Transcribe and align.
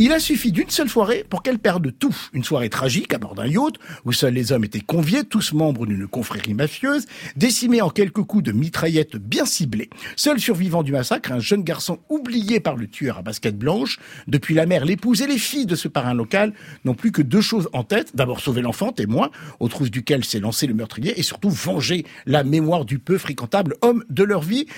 Il 0.00 0.12
a 0.12 0.20
suffi 0.20 0.52
d'une 0.52 0.70
seule 0.70 0.88
soirée 0.88 1.26
pour 1.28 1.42
qu'elle 1.42 1.58
perde 1.58 1.92
tout. 1.98 2.14
Une 2.32 2.44
soirée 2.44 2.70
tragique 2.70 3.12
à 3.12 3.18
bord 3.18 3.34
d'un 3.34 3.48
yacht 3.48 3.74
où 4.04 4.12
seuls 4.12 4.32
les 4.32 4.52
hommes 4.52 4.62
étaient 4.62 4.78
conviés, 4.78 5.24
tous 5.24 5.52
membres 5.52 5.86
d'une 5.86 6.06
confrérie 6.06 6.54
mafieuse, 6.54 7.06
décimés 7.34 7.82
en 7.82 7.90
quelques 7.90 8.22
coups 8.22 8.44
de 8.44 8.52
mitraillette 8.52 9.16
bien 9.16 9.44
ciblés. 9.44 9.90
Seul 10.14 10.38
survivant 10.38 10.84
du 10.84 10.92
massacre, 10.92 11.32
un 11.32 11.40
jeune 11.40 11.64
garçon 11.64 11.98
oublié 12.10 12.60
par 12.60 12.76
le 12.76 12.86
tueur 12.86 13.18
à 13.18 13.22
basket 13.22 13.58
blanche. 13.58 13.98
Depuis 14.28 14.54
la 14.54 14.66
mère, 14.66 14.84
l'épouse 14.84 15.20
et 15.20 15.26
les 15.26 15.36
filles 15.36 15.66
de 15.66 15.74
ce 15.74 15.88
parrain 15.88 16.14
local 16.14 16.54
n'ont 16.84 16.94
plus 16.94 17.10
que 17.10 17.22
deux 17.22 17.40
choses 17.40 17.68
en 17.72 17.82
tête. 17.82 18.14
D'abord 18.14 18.38
sauver 18.38 18.62
l'enfant, 18.62 18.92
témoin, 18.92 19.32
aux 19.58 19.66
trousses 19.66 19.90
duquel 19.90 20.24
s'est 20.24 20.38
lancé 20.38 20.68
le 20.68 20.74
meurtrier, 20.74 21.18
et 21.18 21.24
surtout 21.24 21.50
venger 21.50 22.06
la 22.24 22.44
mémoire 22.44 22.84
du 22.84 23.00
peu 23.00 23.18
fréquentable 23.18 23.74
homme 23.82 24.04
de 24.10 24.22
leur 24.22 24.42
vie 24.42 24.68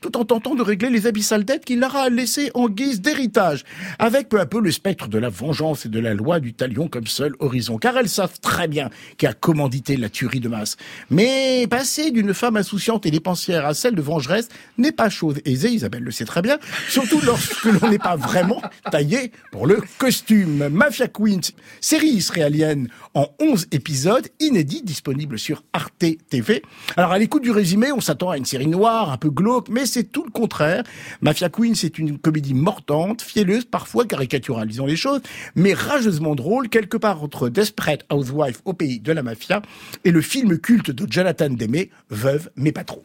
tout 0.00 0.16
en 0.16 0.24
tentant 0.24 0.54
de 0.54 0.62
régler 0.62 0.90
les 0.90 1.06
abyssales 1.06 1.44
dettes 1.44 1.64
qu'il 1.64 1.80
leur 1.80 1.94
a 1.96 2.08
laissées 2.08 2.50
en 2.54 2.68
guise 2.68 3.00
d'héritage, 3.00 3.64
avec 3.98 4.28
peu 4.28 4.40
à 4.40 4.46
peu 4.46 4.60
le 4.60 4.70
spectre 4.70 5.08
de 5.08 5.18
la 5.18 5.28
vengeance 5.28 5.86
et 5.86 5.88
de 5.88 6.00
la 6.00 6.14
loi 6.14 6.40
du 6.40 6.54
talion 6.54 6.88
comme 6.88 7.06
seul 7.06 7.34
horizon, 7.38 7.78
car 7.78 7.96
elles 7.96 8.08
savent 8.08 8.40
très 8.40 8.68
bien 8.68 8.90
qui 9.18 9.26
a 9.26 9.32
commandité 9.32 9.96
la 9.96 10.08
tuerie 10.08 10.40
de 10.40 10.48
masse. 10.48 10.76
Mais 11.10 11.66
passer 11.68 12.10
d'une 12.10 12.34
femme 12.34 12.56
insouciante 12.56 13.06
et 13.06 13.10
dépensière 13.10 13.66
à 13.66 13.74
celle 13.74 13.94
de 13.94 14.02
vengeresse 14.02 14.48
n'est 14.78 14.92
pas 14.92 15.10
chose 15.10 15.36
aisée, 15.44 15.70
Isabelle 15.70 16.02
le 16.02 16.10
sait 16.10 16.24
très 16.24 16.42
bien, 16.42 16.58
surtout 16.88 17.20
lorsque 17.24 17.64
l'on 17.64 17.90
n'est 17.90 17.98
pas 17.98 18.16
vraiment 18.16 18.62
taillé 18.90 19.32
pour 19.52 19.66
le 19.66 19.82
costume. 19.98 20.68
Mafia 20.68 21.08
Queens, 21.08 21.52
série 21.80 22.08
israélienne 22.08 22.88
en 23.14 23.28
11 23.40 23.66
épisodes, 23.72 24.28
inédits, 24.40 24.82
disponible 24.82 25.38
sur 25.38 25.62
Arte 25.72 26.04
TV. 26.28 26.62
Alors 26.96 27.12
à 27.12 27.18
l'écoute 27.18 27.42
du 27.42 27.50
résumé, 27.50 27.92
on 27.92 28.00
s'attend 28.00 28.30
à 28.30 28.36
une 28.36 28.44
série 28.44 28.66
noire, 28.66 29.10
un 29.12 29.16
peu 29.16 29.30
glauque, 29.30 29.68
mais 29.68 29.86
c'est 29.90 30.04
tout 30.04 30.24
le 30.24 30.30
contraire. 30.30 30.84
Mafia 31.20 31.48
Queen, 31.48 31.74
c'est 31.74 31.98
une 31.98 32.18
comédie 32.18 32.54
mordante, 32.54 33.22
fielleuse, 33.22 33.64
parfois 33.64 34.06
caricaturale, 34.06 34.68
disons 34.68 34.86
les 34.86 34.96
choses, 34.96 35.20
mais 35.54 35.74
rageusement 35.74 36.34
drôle, 36.34 36.68
quelque 36.68 36.96
part 36.96 37.22
entre 37.22 37.48
Desperate 37.48 38.04
Housewife 38.10 38.62
au 38.64 38.72
pays 38.72 39.00
de 39.00 39.12
la 39.12 39.22
mafia 39.22 39.62
et 40.04 40.10
le 40.10 40.20
film 40.20 40.58
culte 40.58 40.90
de 40.90 41.10
Jonathan 41.10 41.50
Demme, 41.50 41.86
Veuve, 42.08 42.50
mais 42.56 42.72
pas 42.72 42.84
trop. 42.84 43.02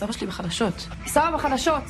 סבא 0.00 0.12
שלי 0.12 0.26
בחדשות. 0.26 0.88
סבא 1.06 1.30
בחדשות! 1.30 1.82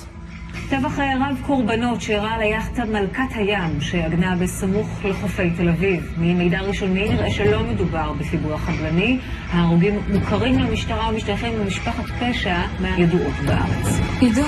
טבח 0.71 0.99
רב 0.99 1.37
קורבנות 1.47 2.01
שאירע 2.01 2.31
על 2.31 2.41
היאכטה 2.41 2.85
מלכת 2.85 3.23
הים, 3.35 3.81
שעגנה 3.81 4.37
בסמוך 4.37 4.89
לחופי 5.05 5.51
תל 5.51 5.69
אביב. 5.69 6.15
ממידע 6.19 6.61
ראשוני 6.61 7.09
נראה 7.09 7.31
שלא 7.31 7.63
מדובר 7.63 8.13
בפיגוע 8.13 8.59
חבלני. 8.59 9.19
ההרוגים 9.51 10.01
מוכרים 10.09 10.59
למשטרה 10.59 11.09
ומשתייכים 11.09 11.59
למשפחת 11.59 12.05
פשע 12.21 12.57
מהידועות 12.81 13.35
בארץ. 13.47 14.01
עידו. 14.21 14.47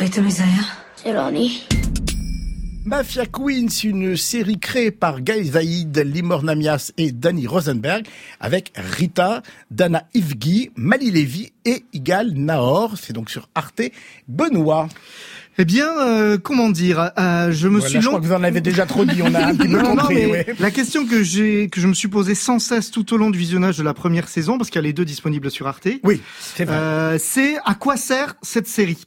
ראית 0.00 0.18
מי 0.18 0.30
זה 0.30 0.44
היה? 0.44 0.62
זה 0.96 1.12
לא 1.12 1.28
אני. 1.28 1.75
Mafia 2.86 3.26
Queens, 3.26 3.82
une 3.82 4.16
série 4.16 4.60
créée 4.60 4.92
par 4.92 5.20
Gaël 5.20 5.42
Zaïd, 5.42 5.98
Limor 5.98 6.44
Namias 6.44 6.92
et 6.96 7.10
Danny 7.10 7.48
Rosenberg, 7.48 8.06
avec 8.38 8.70
Rita, 8.76 9.42
Dana 9.72 10.06
Ivgi, 10.14 10.70
Mali 10.76 11.10
Levy 11.10 11.52
et 11.64 11.84
Igal 11.92 12.34
Nahor. 12.34 12.94
C'est 12.96 13.12
donc 13.12 13.28
sur 13.28 13.48
Arte. 13.56 13.82
Benoît. 14.28 14.86
Eh 15.58 15.64
bien, 15.64 15.88
euh, 15.98 16.36
comment 16.38 16.68
dire 16.68 17.12
euh, 17.18 17.50
Je 17.50 17.68
me 17.68 17.80
suis 17.80 18.00
Je 18.00 18.06
crois 18.06 18.20
que 18.20 18.26
vous 18.26 18.32
en 18.32 18.42
avez 18.42 18.60
déjà 18.60 18.84
trop 18.84 19.04
dit. 19.04 19.22
On 19.22 19.34
a 19.34 19.46
un 19.46 19.54
petit 19.56 19.68
peu 19.68 19.78
compris. 19.80 20.26
La 20.60 20.70
question 20.70 21.06
que 21.06 21.22
j'ai, 21.22 21.68
que 21.68 21.80
je 21.80 21.86
me 21.86 21.94
suis 21.94 22.08
posée 22.08 22.34
sans 22.34 22.58
cesse 22.58 22.90
tout 22.90 23.14
au 23.14 23.16
long 23.16 23.30
du 23.30 23.38
visionnage 23.38 23.78
de 23.78 23.82
la 23.82 23.94
première 23.94 24.28
saison, 24.28 24.58
parce 24.58 24.70
qu'il 24.70 24.78
y 24.78 24.84
a 24.84 24.86
les 24.86 24.92
deux 24.92 25.04
disponibles 25.04 25.50
sur 25.50 25.66
Arte. 25.66 25.88
Oui, 26.04 26.20
c'est 26.38 26.64
vrai. 26.64 26.76
Euh, 26.76 27.18
c'est 27.18 27.56
à 27.64 27.74
quoi 27.74 27.96
sert 27.96 28.36
cette 28.42 28.68
série 28.68 28.98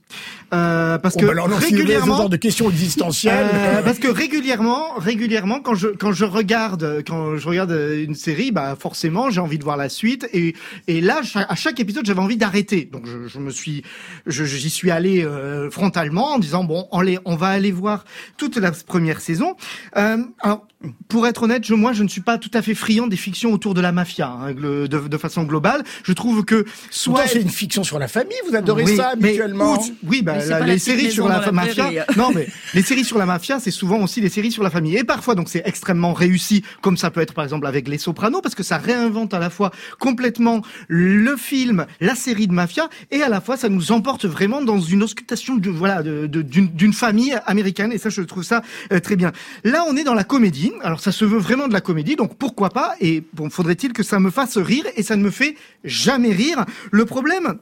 euh, 0.54 0.98
parce 0.98 1.16
oh, 1.16 1.22
que 1.22 1.26
bah 1.26 1.32
alors, 1.34 1.48
régulièrement, 1.48 2.18
genre 2.18 2.30
de 2.30 2.38
questions 2.38 2.70
existentielles. 2.70 3.50
Euh, 3.54 3.82
parce 3.84 4.00
que 4.00 4.08
régulièrement, 4.08 4.96
régulièrement, 4.98 5.60
quand 5.60 5.76
je 5.76 5.90
quand 5.90 6.12
je 6.12 6.26
regarde 6.26 7.04
quand 7.06 7.38
je 7.38 7.48
regarde 7.48 7.72
une 7.72 8.16
série, 8.16 8.52
bah 8.52 8.76
forcément 8.80 9.30
j'ai 9.30 9.42
envie 9.42 9.60
de 9.60 9.64
voir 9.64 9.78
la 9.78 9.90
suite 9.90 10.28
et 10.34 10.56
et 10.88 11.02
là 11.02 11.22
à 11.36 11.56
chaque 11.56 11.80
épisode 11.80 12.06
j'avais 12.06 12.20
envie 12.20 12.38
d'arrêter. 12.38 12.90
Donc 12.92 13.06
je, 13.06 13.28
je, 13.28 13.40
me 13.40 13.52
suis 13.52 13.84
j'y 14.28 14.70
suis 14.70 14.90
allé 14.90 15.24
euh, 15.24 15.70
frontalement 15.70 16.39
en 16.40 16.42
disant 16.42 16.64
bon 16.64 16.88
on, 16.92 17.04
on 17.26 17.36
va 17.36 17.48
aller 17.48 17.72
voir 17.72 18.06
toute 18.38 18.56
la 18.56 18.72
première 18.72 19.20
saison. 19.20 19.56
Euh, 19.98 20.24
alors 20.40 20.66
pour 21.10 21.28
être 21.28 21.44
honnête, 21.44 21.66
je, 21.66 21.74
moi, 21.74 21.92
je 21.92 22.04
ne 22.04 22.08
suis 22.08 22.22
pas 22.22 22.38
tout 22.38 22.52
à 22.54 22.62
fait 22.62 22.74
friand 22.74 23.08
des 23.08 23.18
fictions 23.18 23.52
autour 23.52 23.74
de 23.74 23.82
la 23.82 23.92
mafia, 23.92 24.30
hein, 24.30 24.54
de, 24.54 24.88
de, 24.88 25.18
façon 25.18 25.44
globale. 25.44 25.84
Je 26.04 26.14
trouve 26.14 26.46
que 26.46 26.66
soit 26.90 27.28
c'est 27.28 27.42
une 27.42 27.50
fiction 27.50 27.84
sur 27.84 28.00
la 28.00 28.08
famille, 28.08 28.38
vous 28.48 28.56
adorez 28.56 28.96
ça 28.96 29.10
habituellement. 29.10 29.78
oui, 30.04 30.22
bah, 30.22 30.38
les 30.66 30.80
séries 30.80 31.12
sur 31.12 31.28
la, 31.28 31.52
mafia. 31.52 32.06
non, 32.16 32.32
mais 32.34 32.48
les 32.74 32.82
séries 32.82 33.04
sur 33.04 33.18
la 33.18 33.26
mafia, 33.26 33.60
c'est 33.60 33.72
souvent 33.72 34.02
aussi 34.02 34.22
les 34.22 34.30
séries 34.30 34.54
sur 34.54 34.64
la 34.64 34.70
famille. 34.70 34.96
Et 34.96 35.04
parfois, 35.04 35.36
donc, 35.36 35.50
c'est 35.50 35.64
extrêmement 35.66 36.14
réussi, 36.14 36.64
comme 36.82 36.96
ça 36.96 37.12
peut 37.12 37.20
être 37.20 37.34
par 37.34 37.44
exemple 37.44 37.68
avec 37.68 37.90
Les 37.90 37.98
Sopranos, 37.98 38.42
parce 38.42 38.56
que 38.56 38.64
ça 38.64 38.78
réinvente 38.78 39.34
à 39.34 39.40
la 39.40 39.50
fois 39.50 39.72
complètement 40.00 40.62
le 40.88 41.36
film, 41.36 41.88
la 42.00 42.16
série 42.16 42.48
de 42.48 42.54
mafia, 42.54 42.90
et 43.12 43.22
à 43.22 43.28
la 43.28 43.42
fois 43.42 43.58
ça 43.58 43.68
nous 43.68 43.92
emporte 43.92 44.26
vraiment 44.26 44.62
dans 44.62 44.80
une 44.80 45.04
auscultation 45.04 45.58
de 45.58 45.70
voilà 45.70 46.04
d'une 46.04 46.94
famille 46.94 47.36
américaine. 47.46 47.92
Et 47.92 47.98
ça, 47.98 48.10
je 48.10 48.22
trouve 48.22 48.44
ça 48.44 48.62
euh, 48.94 49.02
très 49.02 49.18
bien. 49.18 49.34
Là, 49.66 49.84
on 49.90 49.98
est 49.98 50.06
dans 50.06 50.14
la 50.14 50.24
comédie. 50.24 50.69
Alors 50.82 51.00
ça 51.00 51.12
se 51.12 51.26
veut 51.26 51.40
vraiment 51.40 51.68
de 51.68 51.74
la 51.74 51.82
comédie, 51.82 52.16
donc 52.16 52.36
pourquoi 52.38 52.70
pas? 52.70 52.96
Et 53.00 53.24
bon, 53.34 53.50
faudrait-il 53.50 53.94
que 53.94 54.04
ça 54.04 54.20
me 54.20 54.32
fasse 54.32 54.58
rire? 54.58 54.86
Et 54.96 55.04
ça 55.04 55.16
ne 55.16 55.24
me 55.24 55.32
fait 55.32 55.56
jamais 55.84 56.32
rire. 56.34 56.66
Le 56.92 57.06
problème, 57.06 57.60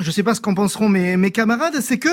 je 0.00 0.08
ne 0.08 0.12
sais 0.12 0.22
pas 0.22 0.34
ce 0.34 0.40
qu'en 0.40 0.54
penseront 0.54 0.88
mes, 0.88 1.30
camarades, 1.30 1.80
c'est 1.80 1.98
que 1.98 2.08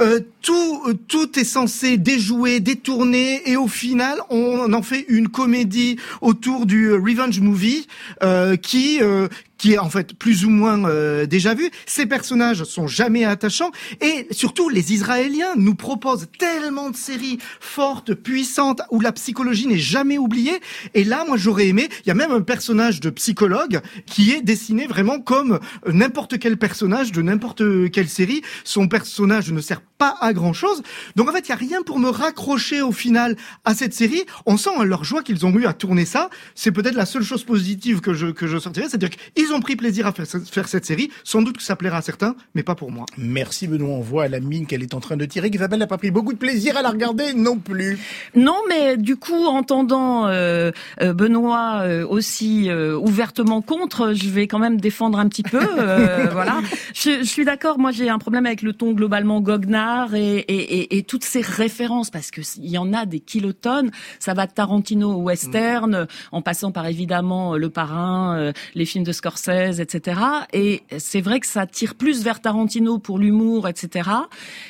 euh, 0.00 0.20
tout 0.42 0.94
tout 1.08 1.38
est 1.38 1.44
censé 1.44 1.96
déjouer, 1.96 2.60
détourner, 2.60 3.42
et 3.50 3.56
au 3.56 3.68
final, 3.68 4.18
on 4.30 4.72
en 4.72 4.82
fait 4.82 5.04
une 5.08 5.28
comédie 5.28 5.96
autour 6.20 6.66
du 6.66 6.92
revenge 6.92 7.40
movie 7.40 7.86
euh, 8.22 8.56
qui 8.56 9.02
euh, 9.02 9.28
qui 9.62 9.74
est 9.74 9.78
en 9.78 9.88
fait 9.88 10.14
plus 10.14 10.44
ou 10.44 10.50
moins 10.50 10.84
euh, 10.86 11.24
déjà 11.24 11.54
vu. 11.54 11.70
Ces 11.86 12.06
personnages 12.06 12.64
sont 12.64 12.88
jamais 12.88 13.24
attachants 13.24 13.70
et 14.00 14.26
surtout 14.32 14.68
les 14.68 14.92
Israéliens 14.92 15.54
nous 15.54 15.76
proposent 15.76 16.26
tellement 16.36 16.90
de 16.90 16.96
séries 16.96 17.38
fortes, 17.60 18.12
puissantes 18.12 18.82
où 18.90 18.98
la 18.98 19.12
psychologie 19.12 19.68
n'est 19.68 19.78
jamais 19.78 20.18
oubliée. 20.18 20.58
Et 20.94 21.04
là, 21.04 21.24
moi, 21.28 21.36
j'aurais 21.36 21.68
aimé. 21.68 21.88
Il 22.04 22.08
y 22.08 22.10
a 22.10 22.14
même 22.14 22.32
un 22.32 22.40
personnage 22.40 22.98
de 22.98 23.08
psychologue 23.10 23.80
qui 24.04 24.32
est 24.32 24.42
dessiné 24.42 24.88
vraiment 24.88 25.20
comme 25.20 25.60
n'importe 25.86 26.40
quel 26.40 26.56
personnage 26.56 27.12
de 27.12 27.22
n'importe 27.22 27.62
quelle 27.92 28.08
série. 28.08 28.42
Son 28.64 28.88
personnage 28.88 29.52
ne 29.52 29.60
sert 29.60 29.80
pas 29.80 30.16
à 30.20 30.32
grand 30.32 30.54
chose. 30.54 30.82
Donc 31.14 31.28
en 31.28 31.32
fait, 31.32 31.46
il 31.46 31.50
y 31.50 31.52
a 31.52 31.56
rien 31.56 31.82
pour 31.82 32.00
me 32.00 32.08
raccrocher 32.08 32.82
au 32.82 32.90
final 32.90 33.36
à 33.64 33.76
cette 33.76 33.94
série. 33.94 34.24
On 34.44 34.56
sent 34.56 34.70
leur 34.82 35.04
joie 35.04 35.22
qu'ils 35.22 35.46
ont 35.46 35.56
eu 35.56 35.66
à 35.66 35.72
tourner 35.72 36.04
ça. 36.04 36.30
C'est 36.56 36.72
peut-être 36.72 36.96
la 36.96 37.06
seule 37.06 37.22
chose 37.22 37.44
positive 37.44 38.00
que 38.00 38.12
je 38.12 38.26
que 38.26 38.48
je 38.48 38.58
sortirais, 38.58 38.88
c'est-à-dire 38.88 39.10
qu'ils 39.10 39.51
ont 39.54 39.60
pris 39.60 39.76
plaisir 39.76 40.06
à 40.06 40.12
faire, 40.12 40.26
faire, 40.26 40.68
cette 40.68 40.84
série. 40.84 41.10
Sans 41.24 41.42
doute 41.42 41.58
que 41.58 41.62
ça 41.62 41.76
plaira 41.76 41.98
à 41.98 42.02
certains, 42.02 42.34
mais 42.54 42.62
pas 42.62 42.74
pour 42.74 42.90
moi. 42.90 43.06
Merci 43.16 43.68
Benoît. 43.68 43.90
On 43.90 44.00
voit 44.00 44.24
à 44.24 44.28
la 44.28 44.40
mine 44.40 44.66
qu'elle 44.66 44.82
est 44.82 44.94
en 44.94 45.00
train 45.00 45.16
de 45.16 45.24
tirer. 45.24 45.50
Isabelle 45.52 45.78
n'a 45.78 45.86
pas 45.86 45.98
pris 45.98 46.10
beaucoup 46.10 46.32
de 46.32 46.38
plaisir 46.38 46.76
à 46.76 46.82
la 46.82 46.90
regarder 46.90 47.34
non 47.34 47.58
plus. 47.58 47.98
Non, 48.34 48.56
mais 48.68 48.96
du 48.96 49.16
coup, 49.16 49.46
entendant 49.46 50.26
euh, 50.26 50.70
euh 51.00 51.12
Benoît 51.12 51.82
euh, 51.82 52.06
aussi 52.06 52.68
euh, 52.68 52.96
ouvertement 52.96 53.62
contre, 53.62 54.12
je 54.14 54.28
vais 54.28 54.46
quand 54.46 54.58
même 54.58 54.80
défendre 54.80 55.18
un 55.18 55.28
petit 55.28 55.42
peu. 55.42 55.60
voilà. 56.32 56.60
Je, 56.94 57.18
je 57.18 57.24
suis 57.24 57.44
d'accord. 57.44 57.78
Moi, 57.78 57.90
j'ai 57.92 58.08
un 58.08 58.18
problème 58.18 58.46
avec 58.46 58.62
le 58.62 58.72
ton 58.72 58.92
globalement 58.92 59.40
goguenard 59.40 60.14
et, 60.14 60.38
et, 60.38 60.80
et, 60.80 60.98
et 60.98 61.02
toutes 61.02 61.24
ces 61.24 61.42
références 61.42 62.10
parce 62.10 62.30
que 62.30 62.40
il 62.58 62.70
y 62.70 62.78
en 62.78 62.92
a 62.92 63.06
des 63.06 63.20
kilotonnes. 63.20 63.90
Ça 64.18 64.34
va 64.34 64.46
de 64.46 64.52
Tarantino 64.52 65.12
au 65.12 65.22
western, 65.22 66.06
en 66.32 66.42
passant 66.42 66.72
par 66.72 66.86
évidemment 66.86 67.56
Le 67.56 67.70
Parrain, 67.70 68.52
les 68.74 68.84
films 68.84 69.04
de 69.04 69.12
Scorsese 69.12 69.41
etc. 69.48 70.20
Et 70.52 70.82
c'est 70.98 71.20
vrai 71.20 71.40
que 71.40 71.46
ça 71.46 71.66
tire 71.66 71.94
plus 71.94 72.22
vers 72.22 72.40
Tarantino 72.40 72.98
pour 72.98 73.18
l'humour, 73.18 73.68
etc. 73.68 74.10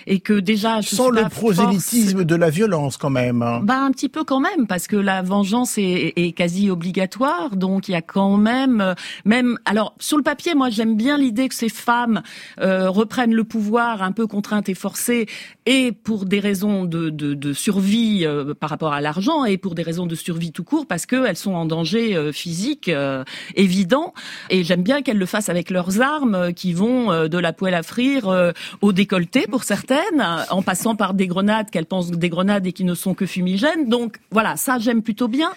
Et 0.07 0.21
que 0.21 0.35
déjà... 0.35 0.81
Je 0.81 0.95
Sans 0.95 1.11
le 1.11 1.29
prosélytisme 1.29 2.25
de 2.25 2.35
la 2.35 2.51
violence 2.51 2.97
quand 2.97 3.11
même. 3.11 3.43
Hein. 3.43 3.61
Bah 3.63 3.79
un 3.79 3.91
petit 3.91 4.09
peu 4.09 4.25
quand 4.25 4.41
même, 4.41 4.67
parce 4.67 4.87
que 4.87 4.97
la 4.97 5.23
vengeance 5.23 5.79
est, 5.79 6.13
est 6.17 6.33
quasi 6.33 6.71
obligatoire. 6.71 7.57
Donc 7.57 7.89
il 7.89 7.93
y 7.93 7.97
a 7.97 8.03
quand 8.03 8.37
même... 8.37 8.81
Euh, 8.81 8.95
même 9.25 9.59
Alors 9.65 9.95
sur 9.99 10.17
le 10.17 10.23
papier, 10.23 10.55
moi 10.55 10.71
j'aime 10.71 10.97
bien 10.97 11.19
l'idée 11.19 11.49
que 11.49 11.55
ces 11.55 11.69
femmes 11.69 12.23
euh, 12.61 12.91
reprennent 12.91 13.35
le 13.35 13.45
pouvoir 13.45 14.03
un 14.03 14.13
peu 14.13 14.27
contraintes 14.27 14.69
et 14.69 14.75
forcées 14.75 15.27
et 15.67 15.93
pour 15.93 16.25
des 16.25 16.41
raisons 16.41 16.85
de, 16.85 17.11
de, 17.11 17.35
de 17.35 17.53
survie 17.53 18.23
euh, 18.25 18.55
par 18.55 18.71
rapport 18.71 18.93
à 18.93 19.01
l'argent 19.01 19.45
et 19.45 19.57
pour 19.57 19.75
des 19.75 19.83
raisons 19.83 20.07
de 20.07 20.15
survie 20.15 20.53
tout 20.53 20.65
court 20.65 20.87
parce 20.87 21.07
qu'elles 21.07 21.37
sont 21.37 21.55
en 21.55 21.67
danger 21.67 22.17
euh, 22.17 22.33
physique 22.33 22.89
euh, 22.89 23.25
évident. 23.55 24.15
Et 24.51 24.62
j'aime 24.63 24.83
bien 24.83 25.03
qu'elles 25.03 25.19
le 25.19 25.27
fassent 25.27 25.49
avec 25.49 25.71
leurs 25.71 26.01
armes 26.01 26.53
qui 26.53 26.73
vont 26.73 27.29
de 27.29 27.39
la 27.39 27.53
poêle 27.53 27.75
à 27.75 27.83
frire 27.83 28.53
au 28.81 28.93
décolleté 28.93 29.47
pour 29.49 29.65
certaines, 29.65 30.25
en 30.51 30.63
passant 30.63 30.95
par 30.95 31.15
des 31.15 31.27
grenades 31.27 31.71
qu'elles 31.71 31.87
pensent 31.87 32.11
des 32.11 32.29
grenades 32.29 32.67
et 32.67 32.73
qui 32.73 32.85
ne 32.85 32.95
sont 32.95 33.15
que 33.15 33.27
fumigènes. 33.27 33.89
Donc 33.89 34.19
voilà, 34.31 34.57
ça 34.57 34.79
j'aime 34.79 35.03
plutôt 35.03 35.29
bien. 35.29 35.53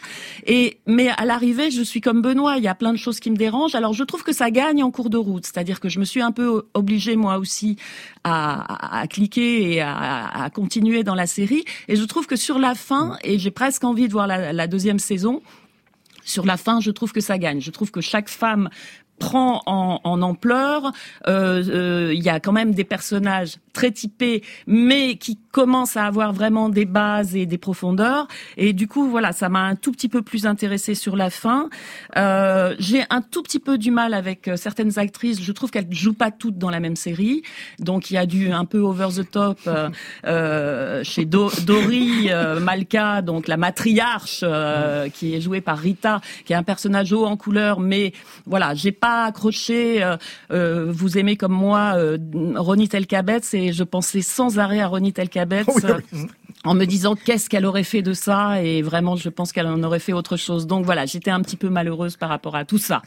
Et 0.45 0.77
mais 0.85 1.09
à 1.09 1.25
l'arrivée, 1.25 1.71
je 1.71 1.81
suis 1.81 2.01
comme 2.01 2.21
Benoît, 2.21 2.57
il 2.57 2.63
y 2.63 2.67
a 2.67 2.75
plein 2.75 2.93
de 2.93 2.97
choses 2.97 3.19
qui 3.19 3.31
me 3.31 3.37
dérangent. 3.37 3.75
Alors 3.75 3.93
je 3.93 4.03
trouve 4.03 4.23
que 4.23 4.33
ça 4.33 4.51
gagne 4.51 4.83
en 4.83 4.91
cours 4.91 5.09
de 5.09 5.17
route, 5.17 5.45
c'est-à-dire 5.45 5.79
que 5.79 5.89
je 5.89 5.99
me 5.99 6.05
suis 6.05 6.21
un 6.21 6.31
peu 6.31 6.63
obligée 6.73 7.15
moi 7.15 7.37
aussi 7.37 7.77
à, 8.23 9.05
cliquer 9.09 9.73
et 9.73 9.81
à, 9.81 10.49
continuer 10.53 11.03
dans 11.03 11.15
la 11.15 11.27
série. 11.27 11.65
Et 11.87 11.95
je 11.95 12.03
trouve 12.03 12.27
que 12.27 12.35
sur 12.35 12.59
la 12.59 12.75
fin, 12.75 13.17
et 13.23 13.37
j'ai 13.37 13.51
presque 13.51 13.83
envie 13.83 14.07
de 14.07 14.13
voir 14.13 14.27
la 14.27 14.67
deuxième 14.67 14.99
saison, 14.99 15.41
sur 16.25 16.45
la 16.45 16.57
fin, 16.57 16.81
je 16.81 16.91
trouve 16.91 17.13
que 17.13 17.21
ça 17.21 17.37
gagne. 17.37 17.61
Je 17.61 17.71
trouve 17.71 17.91
que 17.91 18.01
chaque 18.01 18.27
femme 18.27 18.69
prend 19.19 19.61
en, 19.65 19.99
en 20.03 20.21
ampleur. 20.21 20.91
Euh, 21.27 21.63
euh, 21.69 22.13
il 22.13 22.23
y 22.23 22.29
a 22.29 22.39
quand 22.39 22.51
même 22.51 22.73
des 22.73 22.83
personnages 22.83 23.57
très 23.73 23.91
typés, 23.91 24.41
mais 24.67 25.17
qui 25.17 25.37
commencent 25.51 25.97
à 25.97 26.05
avoir 26.05 26.33
vraiment 26.33 26.69
des 26.69 26.85
bases 26.85 27.35
et 27.35 27.45
des 27.45 27.57
profondeurs. 27.57 28.27
Et 28.57 28.73
du 28.73 28.87
coup, 28.87 29.09
voilà, 29.09 29.31
ça 29.31 29.49
m'a 29.49 29.59
un 29.59 29.75
tout 29.75 29.91
petit 29.91 30.09
peu 30.09 30.21
plus 30.21 30.45
intéressé 30.45 30.95
sur 30.95 31.15
la 31.15 31.29
fin. 31.29 31.69
Euh, 32.17 32.75
J'ai 32.79 33.03
un 33.09 33.21
tout 33.21 33.43
petit 33.43 33.59
peu 33.59 33.77
du 33.77 33.91
mal 33.91 34.13
avec 34.13 34.47
euh, 34.47 34.57
certaines 34.57 34.97
actrices. 34.97 35.41
Je 35.41 35.51
trouve 35.51 35.71
qu'elles 35.71 35.91
jouent 35.91 36.13
pas 36.13 36.31
toutes 36.31 36.57
dans 36.57 36.69
la 36.69 36.79
même 36.79 36.95
série. 36.95 37.43
Donc 37.79 38.11
il 38.11 38.15
y 38.15 38.17
a 38.17 38.25
du 38.25 38.51
un 38.51 38.65
peu 38.65 38.79
over 38.79 39.09
the 39.15 39.29
top 39.29 39.59
euh, 39.67 39.89
euh 40.25 41.03
chez 41.03 41.25
Do 41.25 41.51
Dory 41.65 42.29
Malka, 42.61 43.21
donc 43.21 43.47
la 43.47 43.57
matriarche, 43.57 44.43
qui 45.13 45.35
est 45.35 45.41
jouée 45.41 45.61
par 45.61 45.77
Rita, 45.77 46.21
qui 46.45 46.53
est 46.53 46.55
un 46.55 46.63
personnage 46.63 47.11
haut 47.11 47.25
en 47.25 47.37
couleur, 47.37 47.79
mais 47.79 48.13
voilà, 48.45 48.73
j'ai 48.73 48.91
pas 48.91 49.04
accroché. 49.05 50.03
Euh, 50.03 50.17
euh, 50.51 50.85
vous 50.89 51.17
aimez 51.17 51.37
comme 51.37 51.53
moi 51.53 51.93
euh, 51.95 52.17
Ronnie 52.55 52.89
Telkabetz 52.89 53.53
et 53.53 53.73
je 53.73 53.83
pensais 53.83 54.21
sans 54.21 54.59
arrêt 54.59 54.79
à 54.79 54.87
Ronnie 54.87 55.13
Telkabetz. 55.13 55.67
en 56.63 56.73
me 56.73 56.85
disant 56.85 57.15
qu'est-ce 57.15 57.47
qu'elle 57.47 57.65
aurait 57.65 57.83
fait 57.83 58.01
de 58.01 58.13
ça 58.13 58.63
et 58.63 58.81
vraiment 58.81 59.15
je 59.15 59.29
pense 59.29 59.51
qu'elle 59.51 59.67
en 59.67 59.83
aurait 59.83 59.99
fait 59.99 60.13
autre 60.13 60.35
chose. 60.35 60.65
Donc 60.65 60.83
voilà, 60.83 61.05
j'étais 61.05 61.29
un 61.29 61.41
petit 61.41 61.57
peu 61.57 61.69
malheureuse 61.69 62.17
par 62.17 62.29
rapport 62.29 62.55
à 62.55 62.65
tout 62.65 62.79
ça. 62.79 63.03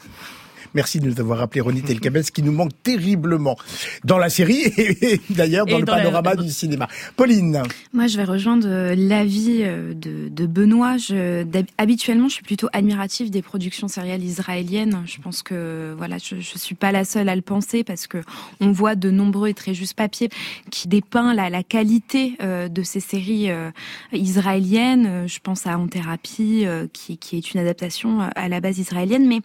Merci 0.73 0.99
de 0.99 1.09
nous 1.09 1.19
avoir 1.19 1.39
rappelé 1.39 1.61
Ronnie 1.61 1.81
Telkabetz, 1.81 2.29
qui 2.31 2.43
nous 2.43 2.51
manque 2.51 2.71
terriblement 2.83 3.57
dans 4.03 4.17
la 4.17 4.29
série 4.29 4.61
et 4.77 5.19
d'ailleurs 5.29 5.65
dans 5.65 5.79
le 5.79 5.85
panorama 5.85 6.35
du 6.35 6.49
cinéma. 6.49 6.87
Pauline. 7.15 7.63
Moi, 7.93 8.07
je 8.07 8.17
vais 8.17 8.23
rejoindre 8.23 8.67
euh, 8.67 8.95
l'avis 8.95 9.61
euh, 9.61 9.93
de, 9.93 10.29
de 10.29 10.45
Benoît. 10.45 10.97
Je, 10.97 11.45
habituellement, 11.77 12.27
je 12.27 12.35
suis 12.35 12.43
plutôt 12.43 12.69
admirative 12.71 13.31
des 13.31 13.41
productions 13.41 13.87
sérielles 13.87 14.23
israéliennes. 14.23 15.01
Je 15.05 15.19
pense 15.19 15.41
que 15.41 15.95
voilà, 15.97 16.17
je, 16.17 16.35
je 16.39 16.57
suis 16.57 16.75
pas 16.75 16.91
la 16.91 17.03
seule 17.03 17.29
à 17.29 17.35
le 17.35 17.41
penser 17.41 17.83
parce 17.83 18.05
que 18.05 18.19
on 18.59 18.71
voit 18.71 18.95
de 18.95 19.09
nombreux 19.09 19.49
et 19.49 19.53
très 19.53 19.73
justes 19.73 19.95
papiers 19.95 20.29
qui 20.69 20.87
dépeint 20.87 21.33
la, 21.33 21.49
la 21.49 21.63
qualité 21.63 22.33
euh, 22.41 22.67
de 22.67 22.83
ces 22.83 22.99
séries 22.99 23.49
israéliennes. 24.13 25.27
Je 25.27 25.39
pense 25.39 25.65
à 25.65 25.77
En 25.79 25.87
thérapie, 25.87 26.65
qui, 26.93 27.17
qui 27.17 27.37
est 27.37 27.53
une 27.53 27.59
adaptation 27.59 28.19
à 28.35 28.49
la 28.49 28.59
base 28.59 28.79
israélienne. 28.79 29.27
Mais 29.27 29.39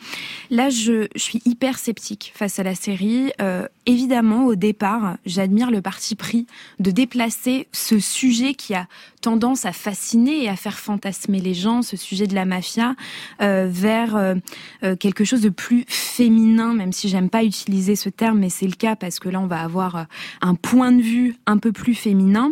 là, 0.50 0.68
je, 0.68 1.06
je 1.14 1.20
suis 1.20 1.42
hyper 1.44 1.78
sceptique 1.78 2.32
face 2.34 2.58
à 2.58 2.62
la 2.62 2.74
série. 2.74 3.32
Euh, 3.40 3.66
évidemment, 3.86 4.46
au 4.46 4.54
départ, 4.54 5.16
j'admire 5.26 5.70
le 5.70 5.80
parti 5.80 6.16
pris 6.16 6.46
de 6.80 6.90
déplacer 6.90 7.68
ce 7.72 7.98
sujet 7.98 8.54
qui 8.54 8.74
a 8.74 8.86
tendance 9.24 9.64
à 9.64 9.72
fasciner 9.72 10.44
et 10.44 10.48
à 10.50 10.56
faire 10.56 10.78
fantasmer 10.78 11.40
les 11.40 11.54
gens, 11.54 11.80
ce 11.80 11.96
sujet 11.96 12.26
de 12.26 12.34
la 12.34 12.44
mafia, 12.44 12.94
euh, 13.40 13.66
vers 13.70 14.16
euh, 14.16 14.34
euh, 14.82 14.96
quelque 14.96 15.24
chose 15.24 15.40
de 15.40 15.48
plus 15.48 15.86
féminin, 15.88 16.74
même 16.74 16.92
si 16.92 17.08
j'aime 17.08 17.30
pas 17.30 17.42
utiliser 17.42 17.96
ce 17.96 18.10
terme, 18.10 18.38
mais 18.38 18.50
c'est 18.50 18.66
le 18.66 18.74
cas 18.74 18.96
parce 18.96 19.18
que 19.18 19.30
là, 19.30 19.40
on 19.40 19.46
va 19.46 19.60
avoir 19.60 19.96
euh, 19.96 20.02
un 20.42 20.54
point 20.54 20.92
de 20.92 21.00
vue 21.00 21.36
un 21.46 21.56
peu 21.56 21.72
plus 21.72 21.94
féminin. 21.94 22.50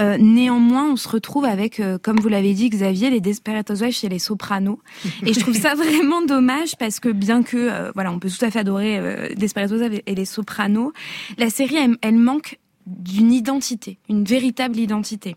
Euh, 0.00 0.16
néanmoins, 0.18 0.92
on 0.92 0.96
se 0.96 1.08
retrouve 1.08 1.44
avec, 1.44 1.82
comme 2.02 2.18
vous 2.18 2.28
l'avez 2.28 2.54
dit, 2.54 2.70
Xavier, 2.70 3.10
les 3.10 3.20
Desperate 3.20 3.70
Housewives 3.70 3.94
chez 3.94 4.08
les 4.08 4.18
Sopranos. 4.18 4.78
Et 5.26 5.34
je 5.34 5.40
trouve 5.40 5.54
ça 5.54 5.74
vraiment 5.74 6.22
dommage 6.22 6.76
parce 6.78 7.00
que 7.00 7.10
bien 7.10 7.42
que, 7.42 7.92
voilà, 7.92 8.03
on 8.12 8.18
peut 8.18 8.30
tout 8.30 8.44
à 8.44 8.50
fait 8.50 8.60
adorer 8.60 8.98
Housewives 9.72 10.02
et 10.06 10.14
les 10.14 10.24
Sopranos, 10.24 10.92
la 11.38 11.50
série, 11.50 11.76
elle 12.02 12.16
manque 12.16 12.58
d'une 12.86 13.32
identité, 13.32 13.98
une 14.08 14.24
véritable 14.24 14.78
identité. 14.78 15.36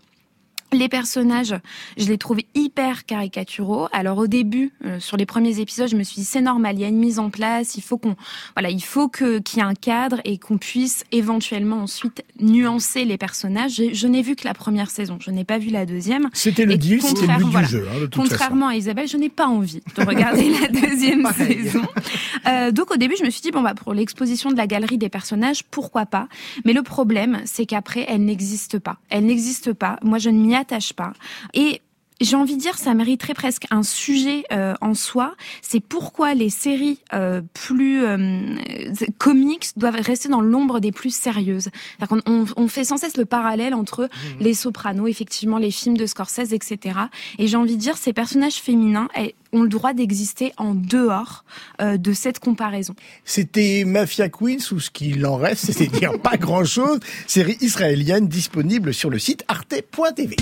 Les 0.73 0.89
personnages, 0.89 1.55
je 1.97 2.07
les 2.07 2.17
trouve 2.17 2.39
hyper 2.53 3.05
caricaturaux. 3.05 3.87
Alors 3.93 4.17
au 4.17 4.27
début, 4.27 4.73
euh, 4.85 4.99
sur 4.99 5.15
les 5.15 5.25
premiers 5.25 5.61
épisodes, 5.61 5.87
je 5.87 5.95
me 5.95 6.03
suis 6.03 6.15
dit 6.15 6.25
c'est 6.25 6.41
normal, 6.41 6.75
il 6.75 6.81
y 6.81 6.83
a 6.85 6.89
une 6.89 6.97
mise 6.97 7.19
en 7.19 7.29
place, 7.29 7.77
il 7.77 7.81
faut 7.81 7.97
qu'on, 7.97 8.17
voilà, 8.53 8.69
il 8.69 8.83
faut 8.83 9.07
que 9.07 9.39
qu'il 9.39 9.59
y 9.59 9.61
ait 9.61 9.65
un 9.65 9.75
cadre 9.75 10.19
et 10.25 10.37
qu'on 10.37 10.57
puisse 10.57 11.05
éventuellement 11.13 11.77
ensuite 11.77 12.25
nuancer 12.41 13.05
les 13.05 13.17
personnages. 13.17 13.81
Je, 13.93 14.07
n'ai 14.07 14.21
vu 14.21 14.35
que 14.35 14.43
la 14.43 14.53
première 14.53 14.89
saison, 14.89 15.17
je 15.21 15.31
n'ai 15.31 15.45
pas 15.45 15.57
vu 15.57 15.69
la 15.69 15.85
deuxième. 15.85 16.29
C'était 16.33 16.65
le 16.65 16.77
deal, 16.77 17.01
c'était 17.01 17.27
le 17.27 17.45
but 17.45 17.57
du 17.59 17.65
jeu. 17.65 17.87
Hein, 17.89 18.07
contrairement 18.13 18.67
à 18.67 18.75
Isabelle, 18.75 19.07
je 19.07 19.17
n'ai 19.17 19.29
pas 19.29 19.47
envie 19.47 19.81
de 19.95 20.03
regarder 20.03 20.49
la 20.49 20.67
deuxième 20.81 21.25
saison. 21.31 21.83
Euh, 22.45 22.71
donc 22.71 22.91
au 22.91 22.97
début, 22.97 23.15
je 23.17 23.23
me 23.23 23.29
suis 23.29 23.41
dit 23.41 23.51
bon 23.51 23.61
bah 23.61 23.73
pour 23.73 23.93
l'exposition 23.93 24.51
de 24.51 24.57
la 24.57 24.67
galerie 24.67 24.97
des 24.97 25.09
personnages, 25.09 25.63
pourquoi 25.63 26.05
pas? 26.05 26.27
Mais 26.65 26.73
le 26.73 26.83
problème, 26.83 27.39
c'est 27.45 27.65
qu'après, 27.65 28.05
elle 28.09 28.25
n'existe 28.25 28.79
pas. 28.79 28.97
Elle 29.09 29.25
n'existe 29.25 29.71
pas. 29.71 29.97
Moi, 30.03 30.17
je 30.17 30.29
ne 30.29 30.39
m'y 30.39 30.56
attache 30.57 30.93
pas. 30.93 31.13
Et 31.53 31.81
j'ai 32.19 32.35
envie 32.35 32.55
de 32.55 32.61
dire, 32.61 32.77
ça 32.77 32.93
mériterait 32.93 33.33
presque 33.33 33.65
un 33.69 33.83
sujet 33.83 34.43
euh, 34.51 34.73
en 34.81 34.93
soi. 34.93 35.35
C'est 35.61 35.79
pourquoi 35.79 36.33
les 36.33 36.49
séries 36.49 36.99
euh, 37.13 37.41
plus 37.53 38.03
euh, 38.03 38.55
comiques 39.17 39.69
doivent 39.77 39.99
rester 40.01 40.29
dans 40.29 40.41
l'ombre 40.41 40.79
des 40.79 40.91
plus 40.91 41.13
sérieuses. 41.13 41.69
On, 42.09 42.45
on, 42.55 42.67
fait 42.67 42.83
sans 42.83 42.97
cesse 42.97 43.17
le 43.17 43.25
parallèle 43.25 43.73
entre 43.73 44.05
mmh. 44.05 44.43
les 44.43 44.53
Sopranos, 44.53 45.07
effectivement, 45.07 45.57
les 45.57 45.71
films 45.71 45.97
de 45.97 46.05
Scorsese, 46.05 46.53
etc. 46.53 46.99
Et 47.37 47.47
j'ai 47.47 47.57
envie 47.57 47.75
de 47.75 47.81
dire, 47.81 47.97
ces 47.97 48.13
personnages 48.13 48.55
féminins 48.55 49.07
ont 49.53 49.61
le 49.61 49.69
droit 49.69 49.93
d'exister 49.93 50.53
en 50.57 50.73
dehors 50.73 51.45
de 51.79 52.13
cette 52.13 52.39
comparaison. 52.39 52.95
C'était 53.23 53.83
Mafia 53.85 54.29
Queens 54.29 54.71
ou 54.71 54.79
ce 54.79 54.89
qu'il 54.89 55.25
en 55.25 55.37
reste, 55.37 55.65
c'est-à-dire 55.71 56.19
pas 56.19 56.37
grand-chose. 56.37 56.99
Série 57.27 57.57
israélienne 57.61 58.27
disponible 58.27 58.93
sur 58.93 59.09
le 59.09 59.19
site 59.19 59.45
arte.tv. 59.47 60.35